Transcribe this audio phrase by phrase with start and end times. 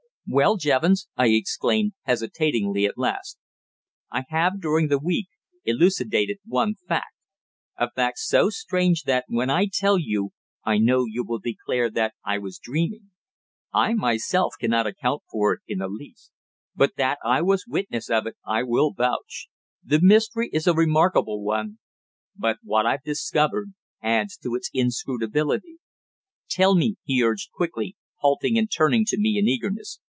[0.33, 3.37] "Well, Jevons," I exclaimed, hesitatingly, at last,
[4.09, 5.27] "I have during the week
[5.65, 7.17] elucidated one fact,
[7.75, 10.29] a fact so strange that, when I tell you,
[10.63, 13.09] I know you will declare that I was dreaming.
[13.73, 16.31] I myself cannot account for it in the least.
[16.77, 19.49] But that I was witness of it I will vouch.
[19.83, 21.77] The mystery is a remarkable one,
[22.37, 25.79] but what I've discovered adds to its inscrutability."
[26.49, 29.99] "Tell me," he urged quickly, halting and turning to me in eagerness.